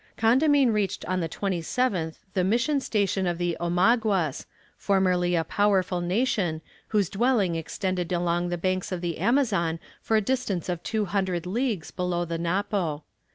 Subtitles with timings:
[0.17, 6.63] Condamine reached on the 27th the mission station of the Omaguas, formerly a powerful nation,
[6.87, 11.91] whose dwelling extended along the banks of the Amazon for a distance of 200 leagues
[11.91, 13.03] below the Napo.